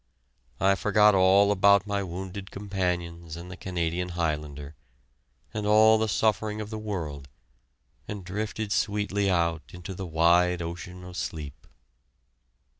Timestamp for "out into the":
9.29-10.07